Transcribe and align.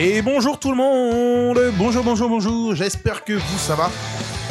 Et 0.00 0.22
bonjour 0.22 0.60
tout 0.60 0.70
le 0.70 0.76
monde 0.76 1.58
Bonjour, 1.76 2.04
bonjour, 2.04 2.28
bonjour 2.28 2.72
J'espère 2.72 3.24
que 3.24 3.32
vous, 3.32 3.58
ça 3.58 3.74
va. 3.74 3.90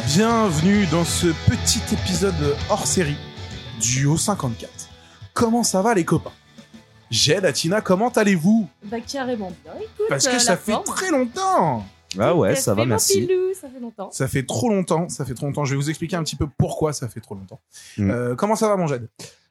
Bienvenue 0.04 0.84
dans 0.88 1.04
ce 1.04 1.28
petit 1.48 1.80
épisode 1.94 2.54
hors 2.68 2.86
série 2.86 3.16
du 3.80 4.04
Haut 4.04 4.18
54. 4.18 4.70
Comment 5.32 5.62
ça 5.62 5.80
va 5.80 5.94
les 5.94 6.04
copains? 6.04 6.32
Jed, 7.10 7.46
Atina, 7.46 7.80
comment 7.80 8.10
allez-vous? 8.10 8.68
Bah 8.84 8.98
carrément 9.00 9.50
bien, 9.64 9.72
écoute. 9.76 10.06
Parce 10.10 10.28
que 10.28 10.36
euh, 10.36 10.38
ça 10.38 10.50
la 10.50 10.56
fait 10.58 10.72
forme. 10.72 10.84
très 10.84 11.10
longtemps 11.10 11.86
Ah 12.18 12.34
ouais, 12.34 12.54
ça 12.54 12.74
va, 12.74 12.84
merci. 12.84 13.26
pilou, 13.26 13.54
ça 13.58 13.70
fait 13.70 13.80
longtemps. 13.80 14.10
Ça 14.12 14.28
fait 14.28 14.44
trop 14.44 14.68
longtemps, 14.68 15.08
ça 15.08 15.24
fait 15.24 15.32
trop 15.32 15.46
longtemps. 15.46 15.64
Je 15.64 15.70
vais 15.70 15.80
vous 15.80 15.88
expliquer 15.88 16.16
un 16.16 16.24
petit 16.24 16.36
peu 16.36 16.46
pourquoi 16.58 16.92
ça 16.92 17.08
fait 17.08 17.20
trop 17.20 17.34
longtemps. 17.34 17.60
Mm. 17.96 18.10
Euh, 18.10 18.34
comment 18.34 18.54
ça 18.54 18.68
va 18.68 18.76
mon 18.76 18.86
Jed 18.86 19.08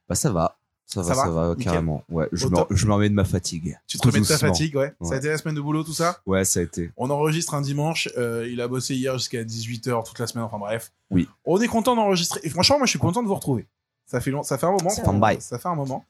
Bah 0.07 0.13
ça 0.13 0.29
va. 0.29 0.59
Ça 0.89 1.01
va, 1.01 1.07
Ça 1.13 1.15
ça 1.15 1.29
va 1.29 1.53
carrément. 1.59 2.03
Ouais, 2.09 2.29
je 2.31 2.47
me, 2.47 2.55
top. 2.55 2.67
je 2.73 2.85
me 2.87 2.93
remets 2.93 3.09
de 3.09 3.13
ma 3.13 3.25
fatigue. 3.25 3.77
Tu 3.87 3.97
te 3.97 4.07
remets 4.07 4.21
de 4.21 4.25
ta 4.25 4.37
fatigue, 4.37 4.75
ouais. 4.77 4.93
Ça 5.01 5.15
a 5.15 5.17
été 5.17 5.27
la 5.27 5.37
semaine 5.37 5.55
de 5.55 5.59
boulot, 5.61 5.83
tout 5.83 5.91
ça 5.93 6.21
Ouais, 6.25 6.45
ça 6.45 6.61
a 6.61 6.63
été. 6.63 6.91
On 6.95 7.09
enregistre 7.09 7.53
un 7.55 7.61
dimanche, 7.61 8.07
euh, 8.17 8.47
il 8.49 8.61
a 8.61 8.69
bossé 8.69 8.95
hier 8.95 9.17
jusqu'à 9.17 9.43
18h 9.43 10.05
toute 10.07 10.17
la 10.17 10.27
semaine, 10.27 10.45
enfin 10.45 10.57
bref. 10.57 10.93
Oui. 11.11 11.27
On 11.43 11.59
est 11.59 11.67
content 11.67 11.93
d'enregistrer. 11.95 12.39
Et 12.43 12.49
franchement, 12.49 12.77
moi 12.77 12.85
je 12.85 12.91
suis 12.91 12.99
content 12.99 13.21
de 13.21 13.27
vous 13.27 13.35
retrouver. 13.35 13.67
Ça 14.05 14.21
fait, 14.21 14.31
long... 14.31 14.43
ça 14.43 14.57
fait 14.57 14.65
un 14.65 14.71
moment. 14.71 14.89
Ça 14.89 15.01
fait- 15.01 15.41
Ça 15.41 15.59
fait 15.59 15.67
un 15.67 15.75
moment. 15.75 16.05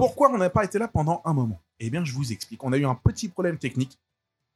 Pourquoi 0.00 0.28
on 0.32 0.38
n'a 0.38 0.50
pas 0.50 0.64
été 0.64 0.80
là 0.80 0.88
pendant 0.88 1.22
un 1.24 1.32
moment? 1.32 1.60
Eh 1.78 1.88
bien, 1.90 2.04
je 2.04 2.12
vous 2.12 2.32
explique. 2.32 2.64
On 2.64 2.72
a 2.72 2.76
eu 2.76 2.84
un 2.84 2.96
petit 2.96 3.28
problème 3.28 3.56
technique, 3.58 3.96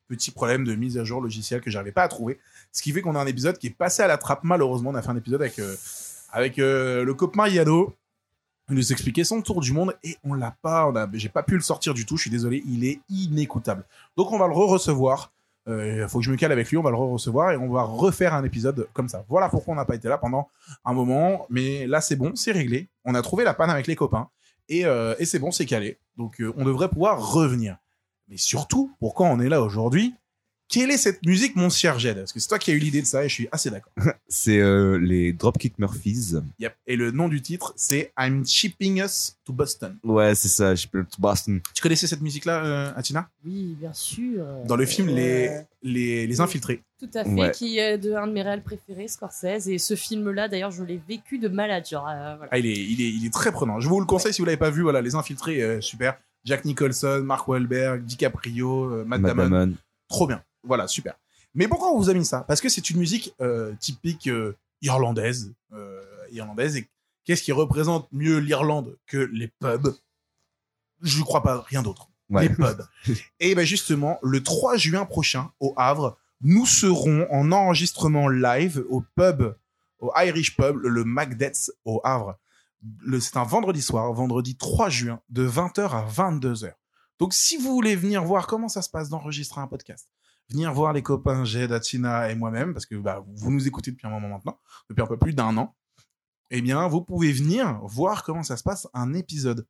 petit 0.08 0.32
problème 0.32 0.64
de 0.64 0.74
mise 0.74 0.98
à 0.98 1.04
jour 1.04 1.20
logicielle 1.20 1.60
que 1.60 1.70
j'arrivais 1.70 1.92
pas 1.92 2.02
à 2.02 2.08
trouver. 2.08 2.40
Ce 2.72 2.82
qui 2.82 2.90
fait 2.90 3.02
qu'on 3.02 3.14
a 3.14 3.20
un 3.20 3.26
épisode 3.26 3.56
qui 3.58 3.68
est 3.68 3.76
passé 3.76 4.02
à 4.02 4.08
la 4.08 4.18
trappe. 4.18 4.40
Malheureusement, 4.42 4.90
on 4.90 4.94
a 4.96 5.02
fait 5.02 5.10
un 5.10 5.16
épisode 5.16 5.40
avec, 5.40 5.60
euh, 5.60 5.76
avec 6.32 6.58
euh, 6.58 7.04
le 7.04 7.14
copain 7.14 7.46
Yano. 7.46 7.94
Nous 8.70 8.92
expliquait 8.92 9.24
son 9.24 9.42
tour 9.42 9.60
du 9.60 9.72
monde 9.72 9.96
et 10.04 10.16
on 10.24 10.34
l'a 10.34 10.54
pas, 10.62 10.92
j'ai 11.14 11.28
pas 11.28 11.42
pu 11.42 11.54
le 11.54 11.60
sortir 11.60 11.94
du 11.94 12.06
tout. 12.06 12.16
Je 12.16 12.22
suis 12.22 12.30
désolé, 12.30 12.62
il 12.66 12.84
est 12.84 13.00
inécoutable. 13.08 13.84
Donc 14.16 14.32
on 14.32 14.38
va 14.38 14.46
le 14.46 14.54
re-recevoir. 14.54 15.32
Il 15.66 16.04
faut 16.08 16.18
que 16.18 16.24
je 16.24 16.30
me 16.30 16.36
cale 16.36 16.50
avec 16.50 16.68
lui, 16.70 16.78
on 16.78 16.82
va 16.82 16.90
le 16.90 16.96
re-recevoir 16.96 17.52
et 17.52 17.56
on 17.56 17.70
va 17.70 17.82
refaire 17.82 18.34
un 18.34 18.42
épisode 18.44 18.88
comme 18.92 19.08
ça. 19.08 19.24
Voilà 19.28 19.48
pourquoi 19.48 19.74
on 19.74 19.76
n'a 19.76 19.84
pas 19.84 19.94
été 19.94 20.08
là 20.08 20.18
pendant 20.18 20.48
un 20.84 20.92
moment. 20.92 21.46
Mais 21.48 21.86
là, 21.86 22.00
c'est 22.00 22.16
bon, 22.16 22.32
c'est 22.34 22.52
réglé. 22.52 22.88
On 23.04 23.14
a 23.14 23.22
trouvé 23.22 23.44
la 23.44 23.54
panne 23.54 23.70
avec 23.70 23.86
les 23.86 23.94
copains 23.94 24.28
et, 24.68 24.84
euh, 24.84 25.14
et 25.18 25.26
c'est 25.26 25.38
bon, 25.38 25.50
c'est 25.50 25.66
calé. 25.66 25.98
Donc 26.16 26.40
euh, 26.40 26.52
on 26.56 26.64
devrait 26.64 26.88
pouvoir 26.88 27.32
revenir. 27.32 27.76
Mais 28.28 28.36
surtout, 28.36 28.94
pourquoi 29.00 29.26
on 29.26 29.40
est 29.40 29.48
là 29.48 29.60
aujourd'hui 29.60 30.14
Quelle 30.70 30.92
est 30.92 30.98
cette 30.98 31.26
musique, 31.26 31.56
mon 31.56 31.68
cher 31.68 31.98
Jed? 31.98 32.16
Parce 32.16 32.32
que 32.32 32.38
c'est 32.38 32.46
toi 32.48 32.58
qui 32.60 32.70
as 32.70 32.74
eu 32.74 32.78
l'idée 32.78 33.02
de 33.02 33.06
ça 33.06 33.24
et 33.24 33.28
je 33.28 33.34
suis 33.34 33.48
assez 33.50 33.70
d'accord. 33.70 33.92
C'est 34.28 34.60
euh, 34.60 34.98
les 34.98 35.32
Dropkick 35.32 35.76
Murphys. 35.80 36.34
Yep. 36.60 36.74
Et 36.86 36.94
le 36.94 37.10
nom 37.10 37.28
du 37.28 37.42
titre, 37.42 37.72
c'est 37.74 38.12
I'm 38.16 38.46
Shipping 38.46 39.02
Us 39.02 39.34
to 39.44 39.52
Boston. 39.52 39.96
Ouais, 40.04 40.36
c'est 40.36 40.46
ça. 40.46 40.76
Je 40.76 40.86
peux 40.86 41.02
tout 41.02 41.20
Boston. 41.20 41.60
Tu 41.74 41.82
connaissais 41.82 42.06
cette 42.06 42.20
musique-là, 42.20 42.64
euh, 42.64 42.92
Atina 42.94 43.28
Oui, 43.44 43.76
bien 43.80 43.92
sûr. 43.92 44.44
Dans 44.66 44.76
le 44.76 44.86
film 44.86 45.08
Euh, 45.08 45.12
les, 45.16 45.60
les, 45.82 46.26
les 46.28 46.40
Infiltrés. 46.40 46.84
Tout 47.00 47.10
à 47.14 47.24
fait, 47.24 47.30
Ouais. 47.30 47.50
qui 47.50 47.78
est 47.78 47.98
de 47.98 48.12
un 48.14 48.28
de 48.28 48.32
mes 48.32 48.42
réels 48.42 48.62
préférés, 48.62 49.08
Scorsese. 49.08 49.66
Et 49.66 49.78
ce 49.78 49.96
film-là, 49.96 50.46
d'ailleurs, 50.46 50.70
je 50.70 50.84
l'ai 50.84 51.00
vécu 51.08 51.38
de 51.40 51.48
malade. 51.48 51.84
Genre, 51.90 52.06
euh, 52.08 52.36
voilà. 52.36 52.48
Ah, 52.52 52.58
il, 52.58 52.66
est, 52.66 52.72
il, 52.76 53.00
est, 53.00 53.10
il 53.10 53.26
est 53.26 53.32
très 53.32 53.50
prenant. 53.50 53.80
Je 53.80 53.88
vous 53.88 53.98
le 53.98 54.06
conseille 54.06 54.32
si 54.32 54.40
vous 54.40 54.46
l'avez 54.46 54.56
pas 54.56 54.70
vu. 54.70 54.82
Voilà, 54.82 55.00
Les 55.02 55.16
Infiltrés, 55.16 55.60
euh, 55.62 55.80
super. 55.80 56.16
Jack 56.44 56.64
Nicholson, 56.64 57.22
Mark 57.24 57.48
Wahlberg, 57.48 58.04
DiCaprio, 58.04 58.84
euh, 58.84 59.04
Matt, 59.04 59.20
Matt 59.20 59.36
Damon. 59.36 59.50
Damon. 59.50 59.74
Trop 60.08 60.28
bien. 60.28 60.40
Voilà, 60.62 60.88
super. 60.88 61.14
Mais 61.54 61.68
pourquoi 61.68 61.92
on 61.92 61.98
vous 61.98 62.10
a 62.10 62.14
mis 62.14 62.24
ça? 62.24 62.44
Parce 62.46 62.60
que 62.60 62.68
c'est 62.68 62.90
une 62.90 62.98
musique 62.98 63.34
euh, 63.40 63.74
typique 63.80 64.28
euh, 64.28 64.56
irlandaise. 64.82 65.52
euh, 65.72 66.00
irlandaise. 66.30 66.76
Et 66.76 66.88
qu'est-ce 67.24 67.42
qui 67.42 67.52
représente 67.52 68.08
mieux 68.12 68.38
l'Irlande 68.38 68.96
que 69.06 69.18
les 69.18 69.48
pubs? 69.48 69.94
Je 71.02 71.22
crois 71.22 71.42
pas, 71.42 71.60
rien 71.62 71.82
d'autre. 71.82 72.08
Ouais. 72.28 72.48
Les 72.48 72.54
pubs. 72.54 72.86
Et 73.40 73.54
ben 73.54 73.64
justement, 73.64 74.18
le 74.22 74.42
3 74.42 74.76
juin 74.76 75.04
prochain, 75.04 75.50
au 75.60 75.74
Havre, 75.76 76.16
nous 76.40 76.66
serons 76.66 77.26
en 77.30 77.52
enregistrement 77.52 78.28
live 78.28 78.84
au 78.88 79.02
pub, 79.16 79.54
au 79.98 80.12
Irish 80.16 80.56
Pub, 80.56 80.76
le, 80.76 81.04
Macbeth's 81.04 81.72
au 81.84 82.00
Havre. 82.04 82.38
C'est 83.20 83.36
un 83.36 83.44
vendredi 83.44 83.82
soir, 83.82 84.10
vendredi 84.12 84.56
3 84.56 84.88
juin, 84.88 85.20
de 85.28 85.46
20h 85.46 85.90
à 85.90 86.06
22h. 86.08 86.72
Donc 87.18 87.34
si 87.34 87.58
vous 87.58 87.74
voulez 87.74 87.94
venir 87.94 88.24
voir 88.24 88.46
comment 88.46 88.68
ça 88.68 88.80
se 88.80 88.88
passe 88.88 89.10
d'enregistrer 89.10 89.60
un 89.60 89.66
podcast, 89.66 90.08
venir 90.48 90.72
voir 90.72 90.92
les 90.92 91.02
copains 91.02 91.44
Jed, 91.44 91.72
Atina 91.72 92.30
et 92.30 92.34
moi-même, 92.34 92.72
parce 92.72 92.86
que 92.86 92.96
bah, 92.96 93.24
vous 93.36 93.50
nous 93.50 93.68
écoutez 93.68 93.90
depuis 93.90 94.06
un 94.06 94.10
moment 94.10 94.28
maintenant, 94.28 94.58
depuis 94.88 95.02
un 95.02 95.06
peu 95.06 95.18
plus 95.18 95.34
d'un 95.34 95.56
an, 95.56 95.76
eh 96.50 96.62
bien, 96.62 96.88
vous 96.88 97.02
pouvez 97.02 97.32
venir 97.32 97.80
voir 97.84 98.24
comment 98.24 98.42
ça 98.42 98.56
se 98.56 98.62
passe 98.62 98.88
un 98.92 99.14
épisode. 99.14 99.66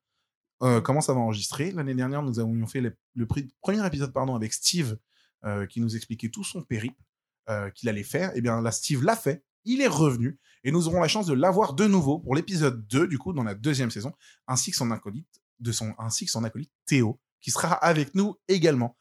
Euh, 0.63 0.81
comment 0.81 1.01
ça 1.01 1.15
va 1.15 1.21
enregistrer. 1.21 1.71
L'année 1.73 1.95
dernière, 1.95 2.23
nous 2.23 2.39
avions 2.39 2.67
fait 2.67 2.81
le, 2.81 3.27
premier 3.61 3.87
épisode 3.87 4.13
pardon, 4.13 4.35
avec 4.35 4.53
Steve, 4.53 4.99
euh, 5.45 5.67
qui 5.67 5.81
nous 5.81 5.97
expliquait 5.97 6.29
tout 6.29 6.45
son 6.45 6.63
périple 6.63 7.03
euh, 7.49 7.71
qu'il 7.71 7.89
allait 7.89 8.03
faire. 8.03 8.33
Eh 8.35 8.41
bien, 8.41 8.61
là, 8.61 8.71
Steve 8.71 9.03
l'a 9.03 9.17
fait. 9.17 9.45
Il 9.65 9.81
est 9.81 9.89
revenu. 9.89 10.39
Et 10.65 10.73
nous 10.73 10.89
aurons 10.89 11.01
la 11.01 11.09
chance 11.09 11.27
de 11.27 11.35
l'avoir 11.35 11.75
de 11.75 11.87
nouveau 11.87 12.19
pour 12.19 12.35
l'épisode 12.35 12.87
2, 12.89 13.09
du 13.09 13.19
coup, 13.19 13.33
dans 13.33 13.45
la 13.45 13.55
deuxième 13.55 13.91
saison, 13.91 14.13
ainsi 14.47 14.71
que 14.71 14.77
son 14.77 14.91
acolyte, 14.91 15.41
de 15.61 15.73
son, 15.73 15.95
ainsi 15.99 16.27
que 16.27 16.31
son 16.31 16.45
acolyte 16.45 16.73
Théo, 16.87 17.21
qui 17.41 17.51
sera 17.51 17.73
avec 17.73 18.15
nous 18.15 18.37
également. 18.49 18.97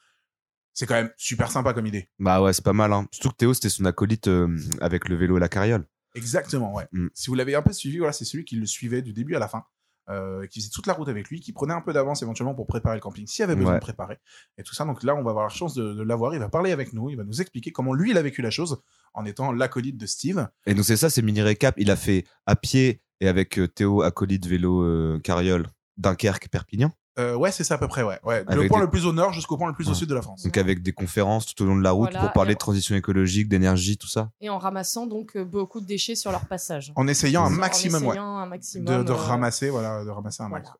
C'est 0.74 0.86
quand 0.86 0.96
même 0.96 1.12
super 1.18 1.52
sympa 1.52 1.74
comme 1.74 1.86
idée. 1.88 2.10
Bah 2.20 2.42
ouais, 2.42 2.54
c'est 2.54 2.64
pas 2.64 2.74
mal. 2.74 2.94
Hein. 2.94 3.08
Surtout 3.12 3.30
que 3.32 3.36
Théo, 3.36 3.54
c'était 3.54 3.70
son 3.70 3.86
acolyte 3.86 4.28
euh, 4.28 4.48
avec 4.82 5.10
le 5.10 5.16
vélo 5.16 5.38
et 5.38 5.40
la 5.40 5.50
carriole. 5.50 5.86
Exactement, 6.16 6.74
ouais. 6.74 6.88
Mm. 6.92 7.08
Si 7.14 7.28
vous 7.30 7.36
l'avez 7.36 7.56
un 7.56 7.62
peu 7.62 7.74
suivi, 7.74 7.98
voilà, 7.98 8.14
c'est 8.14 8.26
celui 8.26 8.46
qui 8.46 8.56
le 8.56 8.66
suivait 8.66 9.02
du 9.02 9.14
début 9.14 9.36
à 9.36 9.40
la 9.40 9.48
fin, 9.48 9.64
euh, 10.10 10.48
qui 10.48 10.60
faisait 10.60 10.72
toute 10.72 10.88
la 10.88 10.94
route 10.94 11.08
avec 11.10 11.30
lui, 11.30 11.40
qui 11.40 11.52
prenait 11.54 11.74
un 11.74 11.82
peu 11.82 11.94
d'avance 11.94 12.22
éventuellement 12.24 12.56
pour 12.56 12.66
préparer 12.66 12.96
le 12.96 13.02
camping 13.02 13.28
s'il 13.28 13.42
y 13.42 13.44
avait 13.44 13.56
besoin 13.56 13.74
Ouais. 13.74 13.80
de 13.80 13.84
préparer 13.84 14.18
et 14.58 14.64
tout 14.64 14.74
ça. 14.74 14.86
Donc 14.86 15.04
là, 15.04 15.16
on 15.16 15.24
va 15.24 15.30
avoir 15.32 15.46
la 15.46 15.54
chance 15.54 15.74
de, 15.76 15.94
de 15.94 16.02
l'avoir. 16.02 16.34
Il 16.34 16.40
va 16.40 16.50
parler 16.50 16.72
avec 16.72 16.94
nous, 16.94 17.10
il 17.10 17.16
va 17.18 17.24
nous 17.24 17.42
expliquer 17.42 17.72
comment 17.72 17.94
lui 17.94 18.12
il 18.12 18.18
a 18.18 18.22
vécu 18.22 18.42
la 18.42 18.50
chose 18.50 18.82
en 19.14 19.26
étant 19.26 19.52
l'acolyte 19.52 19.98
de 19.98 20.06
Steve. 20.06 20.48
Et 20.66 20.74
donc 20.74 20.86
c'est 20.86 20.98
ça, 20.98 21.10
c'est 21.10 21.22
mini 21.22 21.42
récap. 21.42 21.76
Il 21.78 21.92
a 21.92 21.96
fait 21.96 22.26
à 22.46 22.56
pied 22.56 23.02
et 23.20 23.28
avec 23.28 23.60
euh, 23.60 23.68
Théo, 23.68 24.02
acolyte, 24.02 24.46
vélo, 24.48 24.82
euh, 24.84 25.20
carriole, 25.24 25.68
Dunkerque, 25.98 26.48
Perpignan. 26.50 26.92
Euh, 27.20 27.36
ouais, 27.36 27.52
c'est 27.52 27.64
ça 27.64 27.76
à 27.76 27.78
peu 27.78 27.88
près, 27.88 28.02
ouais. 28.02 28.18
ouais. 28.24 28.46
Le 28.50 28.68
point 28.68 28.80
des- 28.80 28.86
le 28.86 28.90
plus 28.90 29.06
au 29.06 29.12
nord 29.14 29.34
jusqu'au 29.34 29.58
point 29.58 29.68
le 29.68 29.74
plus 29.74 29.90
au 29.90 29.94
sud 29.94 30.08
de 30.10 30.16
la 30.16 30.22
France. 30.22 30.44
Donc 30.44 30.58
avec 30.58 30.82
des 30.82 30.94
conférences 30.94 31.46
tout 31.54 31.62
au 31.64 31.66
long 31.68 31.76
de 31.76 31.84
la 31.84 31.92
route 31.92 32.10
Voilà, 32.12 32.22
pour 32.22 32.32
parler 32.34 32.54
de 32.54 32.60
transition 32.60 32.96
écologique, 32.96 33.50
d'énergie, 33.50 33.98
tout 33.98 34.08
ça. 34.08 34.30
Et 34.42 34.50
en 34.50 34.58
ramassant 34.58 35.06
donc 35.06 35.36
euh, 35.36 35.44
beaucoup 35.44 35.82
de 35.82 35.86
déchets 35.86 36.16
sur 36.16 36.32
leur 36.32 36.46
passage. 36.46 36.94
En 36.96 37.08
essayant 37.08 37.44
un 37.46 37.50
maximum, 37.50 38.04
en 38.04 38.06
ouais, 38.08 38.12
essayant 38.14 38.38
un 38.38 38.46
de, 38.46 38.50
maximum. 38.50 39.04
de 39.04 39.12
euh, 39.12 39.16
ramasser, 39.16 39.70
voilà, 39.70 40.04
de 40.04 40.10
ramasser 40.10 40.44
un 40.44 40.50
voilà. 40.50 40.64
max. 40.66 40.78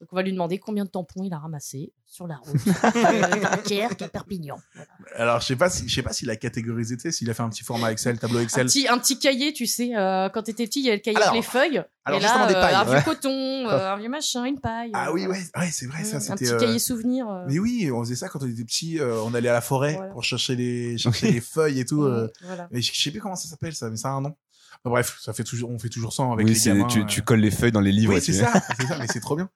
Donc 0.00 0.08
on 0.12 0.16
va 0.16 0.22
lui 0.22 0.32
demander 0.32 0.58
combien 0.58 0.84
de 0.86 0.88
tampons 0.90 1.24
il 1.24 1.32
a 1.34 1.38
ramassé 1.38 1.92
sur 2.06 2.26
la 2.26 2.36
route. 2.36 2.56
euh, 2.96 3.40
Dunkerque 3.42 4.00
et 4.00 4.08
Perpignan. 4.08 4.56
Voilà. 4.74 4.88
Alors, 5.16 5.40
je 5.40 5.46
sais 5.46 5.56
pas 5.56 5.68
si, 5.68 5.86
je 5.86 5.94
sais 5.94 6.02
pas 6.02 6.12
s'il 6.14 6.30
a 6.30 6.36
catégorisé, 6.36 6.96
tu 6.96 7.02
sais, 7.02 7.12
s'il 7.12 7.28
a 7.28 7.34
fait 7.34 7.42
un 7.42 7.50
petit 7.50 7.64
format 7.64 7.92
Excel, 7.92 8.18
tableau 8.18 8.38
Un 8.38 8.42
Excel. 8.42 8.66
petit, 8.66 8.88
un 8.88 8.96
petit 8.98 9.18
cahier, 9.18 9.52
tu 9.52 9.66
sais, 9.66 9.94
euh, 9.94 10.30
quand 10.30 10.42
t'étais 10.44 10.66
petit, 10.66 10.80
il 10.80 10.86
y 10.86 10.88
avait 10.88 10.96
le 10.96 11.02
cahier 11.02 11.18
Alors- 11.18 11.28
avec 11.34 11.42
les 11.44 11.46
feuilles. 11.48 11.82
alors 12.06 12.18
et 12.18 12.22
justement, 12.22 12.46
là, 12.46 12.48
des 12.48 12.54
euh, 12.54 12.60
pailles. 12.62 12.74
un 12.74 12.84
vieux 12.84 12.92
Ouais. 12.94 13.02
coton, 13.04 13.28
euh, 13.68 13.92
un 13.92 13.96
vieux 13.98 14.08
machin, 14.08 14.44
une 14.46 14.58
paille. 14.58 14.90
Ah 14.94 15.08
euh, 15.08 15.12
oui, 15.12 15.26
ouais, 15.26 15.38
ouais, 15.56 15.68
c'est 15.70 15.86
vrai, 15.86 16.02
ça, 16.04 16.16
un 16.16 16.36
petit 16.36 16.48
euh, 16.50 16.58
cahier 16.58 16.78
souvenir. 16.78 17.28
euh, 17.28 17.44
Mais 17.48 17.58
oui, 17.58 17.90
on 17.92 18.02
faisait 18.02 18.16
ça 18.16 18.30
quand 18.30 18.42
on 18.42 18.46
était 18.48 18.64
petit. 18.64 18.98
euh, 18.98 19.20
on 19.22 19.34
allait 19.34 19.50
à 19.50 19.52
la 19.52 19.60
forêt 19.60 19.96
Voilà. 19.96 20.12
pour 20.12 20.24
chercher 20.24 20.56
les, 20.56 20.96
chercher 20.96 21.30
les 21.30 21.40
feuilles 21.42 21.78
et 21.80 21.84
tout. 21.84 22.00
voilà. 22.00 22.68
et 22.72 22.80
je, 22.80 22.90
je 22.94 22.98
sais 23.02 23.10
plus 23.10 23.20
comment 23.20 23.36
ça 23.36 23.48
s'appelle 23.48 23.74
ça, 23.74 23.90
mais 23.90 23.96
ça 23.96 24.08
a 24.08 24.12
un 24.12 24.22
nom. 24.22 24.34
Bref, 24.82 25.18
ça 25.20 25.34
fait 25.34 25.44
toujours, 25.44 25.68
on 25.70 25.78
fait 25.78 25.90
toujours 25.90 26.14
ça 26.14 26.22
avec 26.32 26.46
oui, 26.46 26.54
les 26.54 26.60
gamins. 26.60 26.86
tu, 26.86 27.04
tu 27.04 27.20
colles 27.20 27.40
les 27.40 27.50
feuilles 27.50 27.70
dans 27.72 27.82
les 27.82 27.92
livres. 27.92 28.12
Oui, 28.14 28.18
et 28.18 28.22
c'est 28.22 28.32
ça, 28.32 28.50
c'est 28.78 28.86
ça, 28.86 28.96
mais 28.98 29.06
c'est 29.12 29.20
trop 29.20 29.36
bien. 29.36 29.50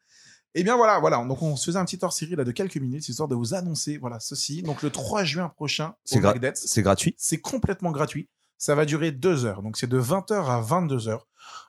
Et 0.54 0.62
bien 0.62 0.76
voilà, 0.76 0.98
voilà. 1.00 1.24
Donc 1.24 1.42
on 1.42 1.56
se 1.56 1.64
faisait 1.66 1.78
un 1.78 1.84
petit 1.84 1.98
hors-série 2.00 2.36
là 2.36 2.44
de 2.44 2.52
quelques 2.52 2.76
minutes, 2.76 3.08
histoire 3.08 3.28
de 3.28 3.34
vous 3.34 3.54
annoncer, 3.54 3.98
voilà, 3.98 4.20
ceci. 4.20 4.62
Donc 4.62 4.82
le 4.82 4.90
3 4.90 5.24
juin 5.24 5.48
prochain, 5.48 5.94
gra- 6.20 6.32
C'est 6.54 6.82
gratuit? 6.82 7.14
c'est 7.18 7.38
complètement 7.38 7.90
gratuit. 7.90 8.28
Ça 8.56 8.74
va 8.76 8.84
durer 8.86 9.10
deux 9.10 9.44
heures. 9.44 9.62
Donc, 9.62 9.76
c'est 9.76 9.88
de 9.88 10.00
20h 10.00 10.32
à 10.48 10.62
22h. 10.62 11.18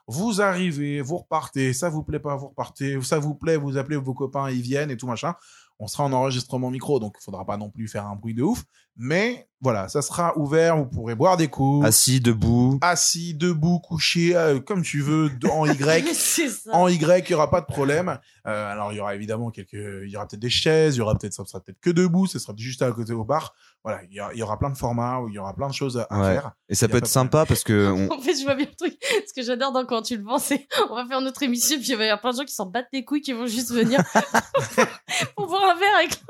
Vous 0.06 0.40
arrivez, 0.40 1.00
vous 1.02 1.18
repartez. 1.18 1.72
Ça 1.72 1.88
vous 1.90 2.02
plaît 2.04 2.20
pas, 2.20 2.36
vous 2.36 2.48
repartez. 2.48 3.02
Ça 3.02 3.18
vous 3.18 3.34
plaît, 3.34 3.56
vous 3.56 3.76
appelez 3.76 3.96
vos 3.96 4.14
copains, 4.14 4.48
ils 4.50 4.62
viennent 4.62 4.90
et 4.90 4.96
tout 4.96 5.06
machin. 5.08 5.34
On 5.78 5.88
sera 5.88 6.04
en 6.04 6.12
enregistrement 6.12 6.70
micro, 6.70 6.98
donc 7.00 7.16
il 7.20 7.24
faudra 7.24 7.44
pas 7.44 7.56
non 7.58 7.68
plus 7.70 7.86
faire 7.88 8.06
un 8.06 8.14
bruit 8.16 8.32
de 8.34 8.42
ouf. 8.42 8.64
Mais 8.98 9.48
voilà, 9.60 9.88
ça 9.88 10.00
sera 10.02 10.36
ouvert. 10.38 10.76
Vous 10.76 10.86
pourrez 10.86 11.14
boire 11.14 11.36
des 11.36 11.48
coups. 11.48 11.84
Assis, 11.86 12.20
debout. 12.20 12.78
Assis, 12.82 13.34
debout, 13.34 13.78
couché, 13.80 14.36
euh, 14.36 14.60
comme 14.60 14.82
tu 14.82 15.00
veux, 15.00 15.30
en 15.50 15.66
Y. 15.66 16.06
c'est 16.14 16.48
ça. 16.48 16.70
En 16.72 16.88
Y, 16.88 17.24
il 17.28 17.30
y 17.30 17.34
aura 17.34 17.50
pas 17.50 17.60
de 17.60 17.66
problème. 17.66 18.18
Euh, 18.46 18.72
alors, 18.72 18.92
il 18.92 18.96
y 18.96 19.00
aura 19.00 19.14
évidemment 19.14 19.50
quelques, 19.50 19.72
il 19.72 20.08
y 20.08 20.16
aura 20.16 20.26
peut-être 20.26 20.40
des 20.40 20.50
chaises, 20.50 20.96
il 20.96 20.98
y 20.98 21.02
aura 21.02 21.14
peut-être, 21.16 21.32
ça 21.34 21.44
sera 21.44 21.60
peut-être 21.60 21.80
que 21.80 21.90
debout, 21.90 22.26
ce 22.26 22.38
sera 22.38 22.52
juste 22.56 22.82
à 22.82 22.90
côté 22.92 23.12
au 23.12 23.24
bar. 23.24 23.54
Voilà, 23.82 24.00
il 24.10 24.16
y, 24.16 24.20
aura, 24.20 24.32
il 24.34 24.38
y 24.38 24.42
aura 24.42 24.58
plein 24.58 24.70
de 24.70 24.76
formats 24.76 25.20
où 25.20 25.28
il 25.28 25.34
y 25.34 25.38
aura 25.38 25.54
plein 25.54 25.68
de 25.68 25.72
choses 25.74 26.04
à, 26.10 26.18
Ouais. 26.18 26.34
faire. 26.34 26.52
Et 26.68 26.74
ça 26.74 26.88
peut 26.88 26.96
être 26.96 27.04
de 27.04 27.08
sympa 27.08 27.44
parce 27.46 27.62
que 27.64 27.90
on- 28.10 28.12
En 28.14 28.20
fait, 28.20 28.34
je 28.36 28.42
vois 28.44 28.54
bien 28.56 28.66
le 28.66 28.74
truc. 28.76 28.96
Ce 29.28 29.32
que 29.32 29.42
j'adore 29.46 29.72
dans 29.72 29.84
quand 29.86 30.02
tu 30.02 30.16
le 30.16 30.22
vends, 30.24 30.38
c'est 30.38 30.66
on 30.90 30.94
va 30.94 31.06
faire 31.06 31.20
notre 31.20 31.42
émission, 31.42 31.76
puis 31.78 31.88
il 31.90 31.96
va 31.96 32.04
y 32.04 32.08
avoir 32.08 32.20
plein 32.20 32.32
de 32.32 32.36
gens 32.36 32.44
qui 32.44 32.54
s'en 32.54 32.66
battent 32.66 32.88
les 32.92 33.04
couilles, 33.04 33.20
qui 33.20 33.32
vont 33.32 33.46
juste 33.46 33.72
venir 33.72 34.00
pour 35.36 35.46
boire 35.46 35.62
un 35.74 35.78
verre 35.78 35.96
avec 35.98 36.20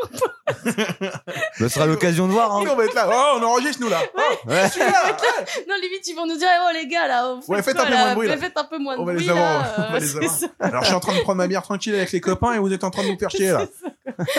ce 1.58 1.69
sera 1.69 1.86
l'occasion 1.86 2.26
de 2.26 2.32
voir. 2.32 2.56
Nous, 2.64 2.70
on 2.70 2.76
va 2.76 2.85
être 2.85 2.94
là. 2.94 3.08
Oh, 3.11 3.38
on 3.38 3.43
enregistre, 3.44 3.81
nous, 3.82 3.88
là. 3.88 4.00
Oh, 4.17 4.20
Ouais. 4.49 4.69
celui-là, 4.69 5.05
ouais. 5.06 5.64
Non, 5.69 5.75
limite, 5.82 6.06
ils 6.06 6.14
vont 6.14 6.26
nous 6.26 6.37
dire, 6.37 6.49
oh 6.69 6.70
les 6.75 6.87
gars, 6.87 7.06
là, 7.08 7.35
vous 7.35 7.53
Ouais, 7.53 7.62
faites 7.62 7.75
quoi, 7.76 7.85
un 7.85 7.87
peu 7.88 7.93
là 7.94 7.99
moins 8.00 8.11
de 8.11 8.14
bruit, 8.14 8.29
là. 8.29 8.37
Faites 8.37 8.56
un 8.56 8.64
peu 8.64 8.79
moins 8.79 8.97
de 8.97 9.00
On 9.00 9.05
va 9.05 9.12
les 9.14 9.29
avoir, 9.29 9.61
là, 9.62 9.75
on 9.88 9.93
va 9.93 9.99
les 9.99 10.17
avoir. 10.17 10.31
ça. 10.35 10.47
Alors, 10.61 10.82
je 10.82 10.87
suis 10.87 10.94
en 10.94 11.00
train 11.00 11.14
de 11.17 11.20
prendre 11.20 11.38
ma 11.38 11.47
bière 11.47 11.62
tranquille 11.62 11.94
avec 11.94 12.12
les 12.12 12.20
copains 12.20 12.53
et 12.55 12.58
vous 12.58 12.73
êtes 12.73 12.85
en 12.85 12.91
train 12.91 13.03
de 13.03 13.08
nous 13.08 13.19
faire 13.19 13.31
chier, 13.31 13.50
là. 13.53 13.67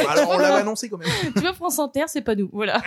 Alors, 0.10 0.30
on 0.31 0.38
l'avait 0.38 0.62
annoncé 0.62 0.90
quand 0.90 0.98
même. 0.98 1.10
Tu 1.36 1.42
vois, 1.42 1.54
France 1.54 1.80
Inter, 1.80 2.04
c'est 2.08 2.22
pas 2.22 2.36
nous. 2.36 2.50
Voilà. 2.54 2.81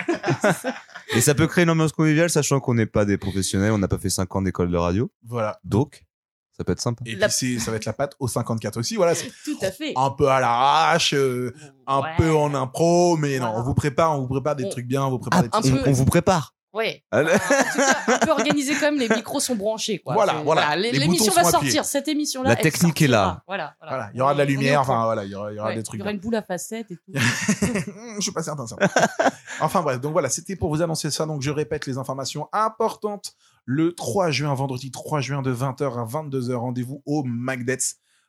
Et 1.13 1.21
ça 1.21 1.33
peut 1.35 1.47
créer 1.47 1.63
une 1.63 1.69
ambiance 1.69 1.91
conviviale, 1.91 2.29
sachant 2.29 2.59
qu'on 2.59 2.73
n'est 2.73 2.85
pas 2.85 3.05
des 3.05 3.17
professionnels, 3.17 3.71
on 3.71 3.77
n'a 3.77 3.87
pas 3.87 3.97
fait 3.97 4.09
5 4.09 4.33
ans 4.35 4.41
d'école 4.41 4.71
de 4.71 4.77
radio. 4.77 5.09
Voilà. 5.27 5.59
Donc, 5.63 6.03
ça 6.61 6.65
peut 6.65 6.73
être 6.73 6.81
sympa. 6.81 7.01
Et 7.07 7.15
La- 7.15 7.27
puis, 7.27 7.59
ça 7.59 7.71
va 7.71 7.77
être 7.77 7.85
la 7.85 7.93
patte 7.93 8.13
au 8.19 8.27
54 8.27 8.77
aussi. 8.77 8.95
Voilà, 8.95 9.15
c'est 9.15 9.31
Tout 9.43 9.57
à 9.61 9.71
fait. 9.71 9.93
un 9.95 10.11
peu 10.11 10.27
à 10.29 10.39
l'arrache, 10.39 11.15
euh, 11.15 11.51
un 11.87 12.01
Ouais. 12.01 12.09
peu 12.17 12.35
en 12.35 12.53
impro, 12.53 13.17
mais 13.17 13.39
non, 13.39 13.47
Voilà. 13.47 13.59
on 13.59 13.63
vous 13.63 13.73
prépare, 13.73 14.15
on 14.17 14.21
vous 14.21 14.27
prépare 14.27 14.55
des 14.55 14.65
On- 14.65 14.69
trucs 14.69 14.85
bien, 14.87 15.03
on 15.03 15.09
vous 15.09 15.17
prépare 15.19 15.39
Ah, 15.39 15.43
des 15.43 15.49
petits 15.49 15.71
on, 15.73 15.83
peu. 15.83 15.89
on 15.89 15.93
vous 15.93 16.05
prépare. 16.05 16.53
Ouais. 16.73 17.03
Ah, 17.11 17.19
En 17.19 17.23
tout 17.25 17.29
cas, 17.77 18.13
un 18.13 18.17
peu 18.19 18.31
organisé 18.31 18.73
quand 18.75 18.91
même, 18.91 18.97
les 18.97 19.09
micros 19.09 19.41
sont 19.41 19.55
branchés, 19.55 19.99
quoi. 19.99 20.13
Voilà, 20.13 20.35
voilà. 20.45 20.73
L'émission 20.77 21.33
va 21.33 21.43
sortir. 21.43 21.83
Cette 21.83 22.07
émission-là. 22.07 22.49
La 22.51 22.55
technique 22.55 23.01
est 23.01 23.07
là. 23.09 23.43
Voilà. 23.45 23.73
Voilà, 23.81 24.09
il 24.13 24.19
y 24.19 24.21
aura 24.21 24.33
de 24.33 24.37
la 24.39 24.45
lumière, 24.45 24.79
enfin 24.79 25.03
voilà, 25.03 25.25
il 25.25 25.31
y 25.31 25.35
aura, 25.35 25.51
il 25.51 25.55
y 25.55 25.59
aura 25.59 25.67
Ouais, 25.69 25.75
des 25.75 25.81
Il 25.81 25.83
trucs. 25.83 25.99
y 25.99 26.03
aura 26.03 26.11
une 26.11 26.19
boule 26.19 26.35
à 26.35 26.41
facettes 26.43 26.89
et 26.91 26.95
tout. 26.95 27.11
je 28.15 28.21
suis 28.21 28.31
pas 28.31 28.43
certain 28.43 28.67
ça. 28.67 28.77
enfin 29.59 29.81
bref, 29.81 29.99
donc 29.99 30.13
voilà, 30.13 30.29
c'était 30.29 30.55
pour 30.55 30.69
vous 30.73 30.81
annoncer 30.81 31.11
ça. 31.11 31.25
Donc 31.25 31.41
je 31.41 31.51
répète 31.51 31.85
les 31.87 31.97
informations 31.97 32.47
importantes. 32.53 33.33
Le 33.65 33.93
3 33.93 34.31
juin, 34.31 34.53
vendredi 34.53 34.91
3 34.91 35.21
juin 35.21 35.41
de 35.41 35.53
20h 35.53 35.99
à 35.99 36.05
22h, 36.05 36.53
rendez-vous 36.53 37.01
au 37.05 37.23
Magdets. 37.23 37.77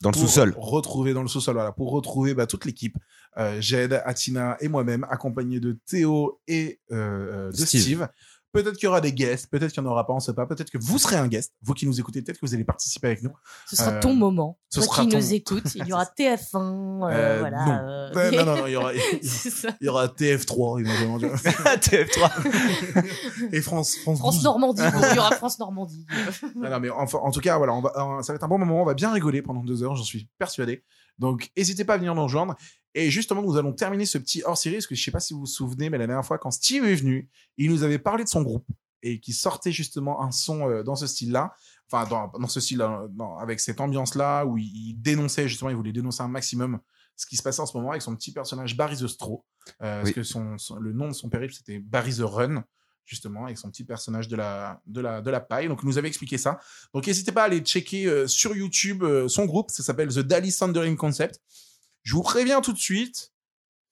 Dans 0.02 0.10
le 0.10 0.16
sous-sol. 0.16 0.52
Retrouver 0.56 1.14
dans 1.14 1.22
le 1.22 1.28
sous-sol, 1.28 1.54
voilà, 1.54 1.70
pour 1.70 1.92
retrouver 1.92 2.34
bah, 2.34 2.46
toute 2.46 2.64
l'équipe, 2.64 2.98
euh, 3.38 3.60
Jed, 3.60 4.02
Atina 4.04 4.56
et 4.60 4.66
moi-même, 4.66 5.06
accompagnés 5.08 5.60
de 5.60 5.78
Théo 5.86 6.40
et 6.48 6.80
euh, 6.90 7.48
euh, 7.48 7.50
de 7.52 7.56
Steve. 7.56 7.80
Steve. 7.80 8.08
Peut-être 8.52 8.74
qu'il 8.74 8.84
y 8.84 8.86
aura 8.88 9.00
des 9.00 9.12
guests, 9.12 9.48
peut-être 9.50 9.72
qu'il 9.72 9.82
n'y 9.82 9.88
en 9.88 9.92
aura 9.92 10.06
pas, 10.06 10.12
on 10.12 10.20
sait 10.20 10.34
pas. 10.34 10.44
Peut-être 10.46 10.70
que 10.70 10.76
vous 10.78 10.98
serez 10.98 11.16
un 11.16 11.26
guest, 11.26 11.52
vous 11.62 11.72
qui 11.72 11.86
nous 11.86 11.98
écoutez, 11.98 12.20
peut-être 12.20 12.38
que 12.38 12.46
vous 12.46 12.54
allez 12.54 12.64
participer 12.64 13.06
avec 13.08 13.22
nous. 13.22 13.32
Ce 13.66 13.76
sera 13.76 13.92
Euh, 13.92 14.00
ton 14.00 14.14
moment. 14.14 14.58
ce 14.68 14.80
Toi 14.80 14.86
sera 14.88 15.02
qui 15.04 15.08
ton- 15.08 15.16
nous 15.16 15.32
écoutes, 15.32 15.74
il 15.74 15.86
y 15.86 15.92
aura 15.92 16.04
TF1. 16.04 17.02
euh, 17.02 17.10
Euh, 17.10 17.38
voilà. 17.40 17.64
non. 17.64 17.72
euh, 18.18 18.30
non, 18.32 18.44
non, 18.44 18.56
non, 18.60 18.66
il 18.66 18.72
y 18.72 18.76
aura, 18.76 18.92
ça. 19.22 19.68
il 19.80 19.86
y 19.86 19.88
aura 19.88 20.06
TF3 20.08 20.80
éventuellement. 20.80 21.18
tu 21.18 21.26
vois. 21.28 21.76
TF3. 21.76 23.48
et 23.52 23.60
France, 23.62 23.96
France, 24.02 24.18
France 24.18 24.34
12. 24.36 24.44
Normandie. 24.44 24.82
il 25.10 25.16
y 25.16 25.18
aura 25.18 25.30
France 25.32 25.58
Normandie. 25.58 26.06
Non, 26.54 26.68
non, 26.70 26.80
mais 26.80 26.90
en 26.90 27.30
tout 27.30 27.40
cas, 27.40 27.56
voilà, 27.58 27.72
on 27.72 27.80
va, 27.80 27.92
euh, 27.96 28.22
ça 28.22 28.32
va 28.32 28.36
être 28.36 28.44
un 28.44 28.48
bon 28.48 28.58
moment. 28.58 28.82
On 28.82 28.84
va 28.84 28.94
bien 28.94 29.10
rigoler 29.12 29.40
pendant 29.42 29.62
deux 29.64 29.82
heures, 29.82 29.96
j'en 29.96 30.04
suis 30.04 30.28
persuadé. 30.38 30.84
Donc, 31.18 31.50
n'hésitez 31.56 31.84
pas 31.84 31.94
à 31.94 31.96
venir 31.98 32.14
nous 32.14 32.22
rejoindre. 32.22 32.54
Et 32.94 33.10
justement, 33.10 33.40
nous 33.42 33.56
allons 33.56 33.72
terminer 33.72 34.04
ce 34.06 34.18
petit 34.18 34.42
hors-série, 34.44 34.76
parce 34.76 34.86
que 34.86 34.94
je 34.94 35.02
sais 35.02 35.10
pas 35.10 35.20
si 35.20 35.32
vous 35.32 35.40
vous 35.40 35.46
souvenez, 35.46 35.88
mais 35.90 35.98
la 35.98 36.06
dernière 36.06 36.24
fois, 36.26 36.38
quand 36.38 36.50
Steve 36.50 36.84
est 36.84 36.94
venu, 36.94 37.28
il 37.56 37.70
nous 37.70 37.82
avait 37.84 37.98
parlé 37.98 38.22
de 38.24 38.28
son 38.28 38.42
groupe 38.42 38.66
et 39.02 39.18
qui 39.18 39.32
sortait 39.32 39.72
justement 39.72 40.22
un 40.22 40.30
son 40.30 40.68
euh, 40.68 40.82
dans 40.82 40.94
ce 40.94 41.06
style-là. 41.06 41.54
Enfin, 41.90 42.08
dans, 42.08 42.28
dans 42.38 42.48
ce 42.48 42.60
style-là, 42.60 43.06
avec 43.40 43.60
cette 43.60 43.80
ambiance-là, 43.80 44.44
où 44.46 44.56
il, 44.58 44.64
il 44.90 44.94
dénonçait, 45.00 45.48
justement, 45.48 45.70
il 45.70 45.76
voulait 45.76 45.92
dénoncer 45.92 46.22
un 46.22 46.28
maximum 46.28 46.78
ce 47.16 47.26
qui 47.26 47.36
se 47.36 47.42
passait 47.42 47.60
en 47.60 47.66
ce 47.66 47.76
moment 47.76 47.90
avec 47.90 48.00
son 48.02 48.14
petit 48.16 48.32
personnage 48.32 48.76
Barry 48.76 48.96
the 48.96 49.06
Straw. 49.06 49.44
Euh, 49.82 50.00
Parce 50.02 50.12
que 50.12 50.22
son, 50.22 50.56
son- 50.58 50.76
le 50.76 50.92
nom 50.92 51.08
de 51.08 51.12
son 51.12 51.28
périple, 51.28 51.52
c'était 51.54 51.78
Barry 51.78 52.14
the 52.14 52.20
Run, 52.22 52.64
justement, 53.04 53.44
avec 53.44 53.58
son 53.58 53.70
petit 53.70 53.84
personnage 53.84 54.28
de 54.28 54.36
la, 54.36 54.80
de 54.86 55.00
la, 55.00 55.20
de 55.20 55.30
la 55.30 55.40
paille. 55.40 55.68
Donc, 55.68 55.80
il 55.82 55.86
nous 55.86 55.98
avait 55.98 56.08
expliqué 56.08 56.38
ça. 56.38 56.58
Donc, 56.94 57.06
n'hésitez 57.06 57.32
pas 57.32 57.42
à 57.42 57.44
aller 57.46 57.60
checker 57.60 58.06
euh, 58.06 58.26
sur 58.26 58.56
YouTube 58.56 59.04
son 59.28 59.44
groupe. 59.44 59.70
Ça 59.70 59.82
s'appelle 59.82 60.08
The 60.08 60.20
Dali 60.20 60.52
Thundering 60.54 60.96
Concept. 60.96 61.40
Je 62.02 62.14
vous 62.14 62.22
préviens 62.22 62.60
tout 62.60 62.72
de 62.72 62.78
suite, 62.78 63.32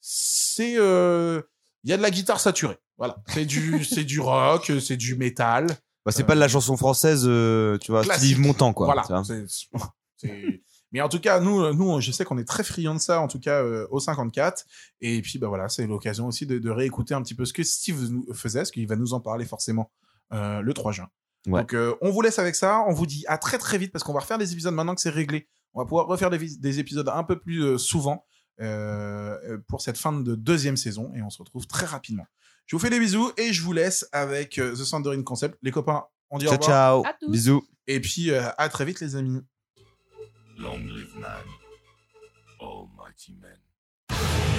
c'est, 0.01 0.75
euh, 0.77 1.43
il 1.85 1.91
y 1.91 1.93
a 1.93 1.97
de 1.97 2.03
la 2.03 2.11
guitare 2.11 2.41
saturée. 2.41 2.79
Voilà. 2.99 3.17
C'est 3.29 3.45
du, 3.45 3.85
c'est 3.85 4.05
du 4.05 4.21
rock, 4.21 4.73
c'est 4.81 4.97
du 4.97 5.15
métal. 5.17 5.67
Bah, 6.05 6.13
c'est 6.13 6.25
pas 6.25 6.35
de 6.35 6.41
la 6.41 6.49
chanson 6.49 6.77
française, 6.77 7.25
euh, 7.27 7.77
tu 7.79 7.93
vois, 7.93 8.03
Classique. 8.03 8.25
Steve 8.33 8.41
Montand, 8.41 8.73
quoi. 8.73 8.87
Voilà. 8.87 9.03
tu 9.03 9.09
vois. 9.13 9.23
C'est- 9.25 9.45
c'est- 10.17 10.61
Mais 10.93 11.01
en 11.01 11.09
tout 11.09 11.21
cas, 11.21 11.39
nous, 11.39 11.73
nous, 11.73 12.01
je 12.01 12.11
sais 12.11 12.25
qu'on 12.25 12.37
est 12.39 12.45
très 12.45 12.65
friands 12.65 12.95
de 12.97 13.01
ça, 13.01 13.21
en 13.21 13.29
tout 13.29 13.39
cas 13.39 13.63
euh, 13.63 13.87
au 13.91 14.01
54. 14.01 14.65
Et 15.01 15.23
puis, 15.23 15.39
bah 15.39 15.47
voilà, 15.47 15.69
c'est 15.69 15.87
l'occasion 15.87 16.27
aussi 16.27 16.47
de, 16.47 16.59
de 16.59 16.71
réécouter 16.71 17.15
un 17.15 17.23
petit 17.23 17.35
peu 17.37 17.45
ce 17.45 17.53
que 17.53 17.63
Steve 17.63 18.11
nous 18.11 18.27
faisait, 18.35 18.61
parce 18.61 18.71
qu'il 18.73 18.89
va 18.89 18.97
nous 18.97 19.13
en 19.15 19.21
parler 19.21 19.45
forcément 19.45 19.93
euh, 20.33 20.61
le 20.63 20.75
3 20.75 20.91
juin. 20.93 21.09
Ouais. 21.47 21.61
Donc, 21.61 21.75
euh, 21.75 21.95
on 22.01 22.11
vous 22.11 22.23
laisse 22.23 22.39
avec 22.41 22.57
ça. 22.57 22.83
On 22.89 22.93
vous 22.93 23.07
dit 23.07 23.25
à 23.29 23.39
très 23.39 23.57
très 23.59 23.79
vite, 23.79 23.93
parce 23.93 24.03
qu'on 24.03 24.13
va 24.13 24.21
refaire 24.21 24.37
des 24.39 24.53
épisodes 24.53 24.75
maintenant 24.75 24.95
que 24.97 25.01
c'est 25.01 25.11
réglé. 25.11 25.49
On 25.75 25.81
va 25.81 25.85
pouvoir 25.87 26.07
refaire 26.07 26.31
des, 26.31 26.79
épisodes 26.81 27.09
un 27.09 27.25
peu 27.25 27.39
plus 27.39 27.63
euh, 27.63 27.79
souvent 27.79 28.25
euh, 28.61 29.39
euh, 29.45 29.59
pour 29.69 29.81
cette 29.81 29.97
fin 29.99 30.13
de 30.13 30.35
deuxième 30.35 30.77
saison. 30.77 31.13
Et 31.15 31.23
on 31.23 31.31
se 31.31 31.39
retrouve 31.39 31.67
très 31.67 31.87
rapidement. 31.87 32.27
Je 32.67 32.77
vous 32.77 32.81
fais 32.81 32.91
des 32.91 33.01
bisous 33.01 33.33
et 33.37 33.53
je 33.53 33.63
vous 33.63 33.73
laisse 33.73 34.07
avec 34.13 34.59
euh, 34.59 34.73
The 34.73 34.85
Sandering 34.85 35.25
Concept. 35.25 35.59
Les 35.63 35.73
copains, 35.73 36.05
on 36.31 36.39
dit 36.39 36.47
au 36.47 36.51
Ciao, 36.51 36.59
revoir. 36.61 37.03
ciao. 37.03 37.07
À 37.07 37.17
tous. 37.19 37.31
Bisous. 37.31 37.67
Et 37.89 38.01
puis, 38.01 38.31
euh, 38.31 38.43
à 38.59 38.69
très 38.69 38.85
vite, 38.85 39.01
les 39.01 39.17
amis. 39.17 39.41
Long 40.57 40.79
live 40.79 41.17
man, 41.19 41.43
almighty 42.61 43.35
men. 43.41 44.50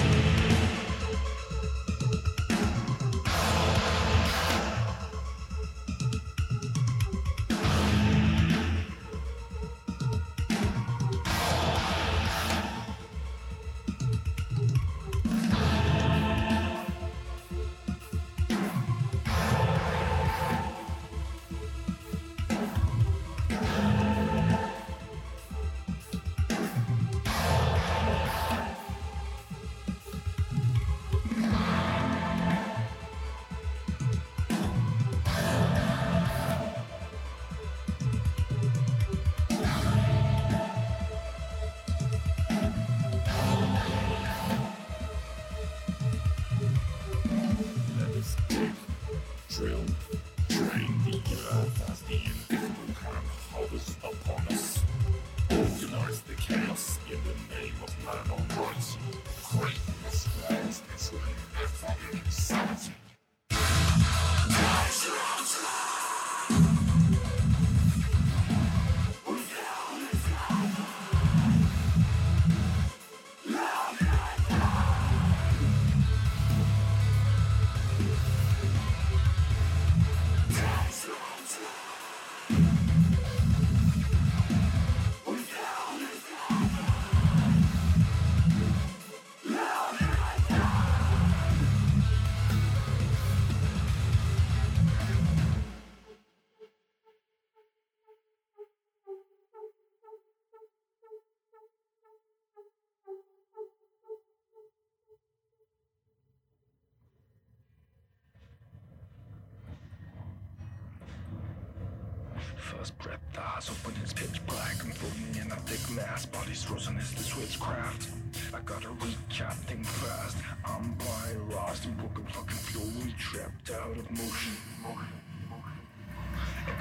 First 112.82 112.98
breath, 112.98 113.20
eyes 113.38 113.70
open, 113.70 113.94
it's 114.02 114.12
pitch 114.12 114.44
black. 114.48 114.84
I'm 114.84 114.90
floating 114.90 115.40
in 115.40 115.52
a 115.52 115.56
thick 115.68 115.96
mass, 115.96 116.26
body's 116.26 116.64
frozen 116.64 116.98
as 116.98 117.12
the 117.12 117.22
switchcraft. 117.22 118.10
I 118.56 118.60
gotta 118.62 118.88
recap, 118.88 119.54
think 119.70 119.86
fast. 119.86 120.36
I'm 120.66 120.94
blind, 120.94 121.54
lost 121.54 121.86
in 121.86 121.94
broken 121.94 122.26
fucking 122.26 122.58
fury, 122.58 123.14
trapped 123.20 123.70
out 123.70 123.96
of 123.96 124.10
motion. 124.10 125.21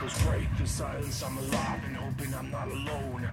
Echoes 0.00 0.22
break 0.22 0.48
the 0.56 0.66
silence, 0.66 1.22
I'm 1.22 1.36
alive 1.36 1.80
and 1.86 1.94
hoping 1.94 2.34
I'm 2.34 2.50
not 2.50 2.68
alone. 2.68 3.30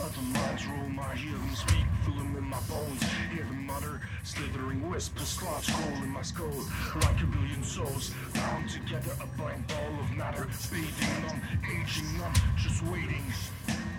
Other 0.00 0.22
minds 0.22 0.66
roam, 0.66 0.98
I 0.98 1.14
hear 1.14 1.32
them 1.32 1.54
speak, 1.54 1.84
feel 2.06 2.14
them 2.14 2.34
in 2.38 2.44
my 2.44 2.58
bones. 2.70 3.02
Hear 3.34 3.44
them 3.44 3.66
mutter, 3.66 4.00
slithering 4.22 4.88
whispers, 4.88 5.28
slots 5.28 5.70
cold 5.70 6.02
in 6.02 6.08
my 6.08 6.22
skull. 6.22 6.64
Like 7.02 7.20
a 7.20 7.26
billion 7.26 7.62
souls, 7.62 8.14
bound 8.32 8.70
together, 8.70 9.12
a 9.20 9.26
blank 9.36 9.68
ball 9.68 10.00
of 10.00 10.10
matter. 10.16 10.44
Fading 10.44 10.88
numb, 11.26 11.42
aging 11.64 12.18
numb, 12.18 12.32
just 12.56 12.82
waiting. 12.84 13.24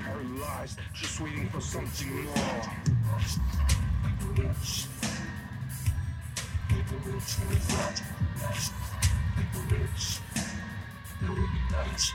Paralyzed, 0.04 0.80
just 0.96 1.22
waiting 1.22 1.48
for 1.50 1.62
something 1.62 2.26
more. 2.26 2.58
That 11.22 11.88
was. 11.94 12.14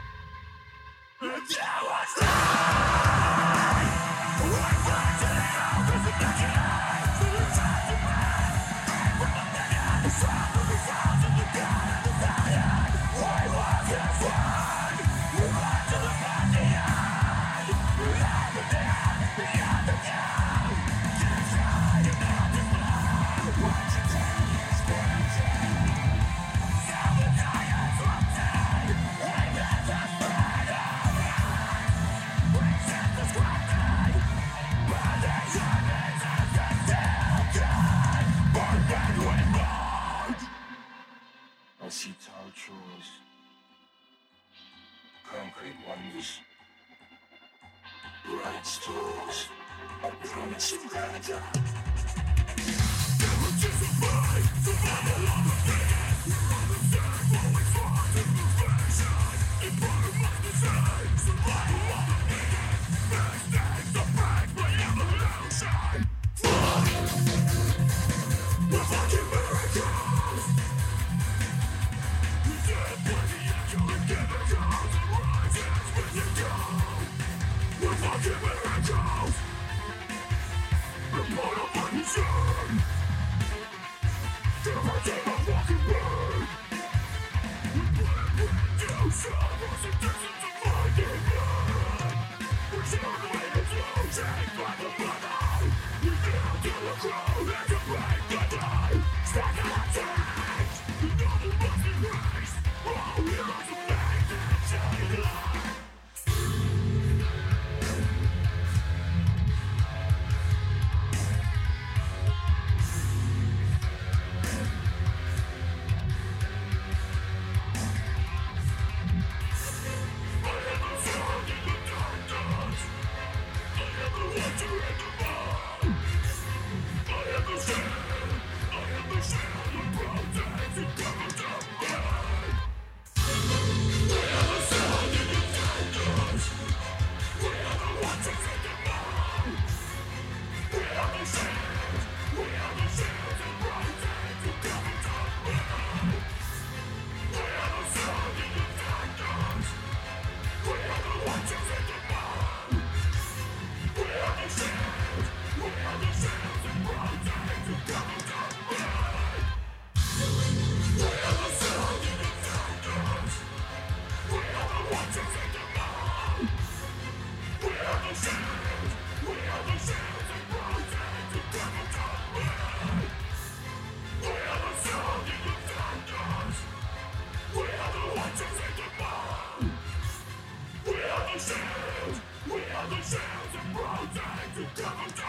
Come 184.83 184.99
on. 184.99 185.22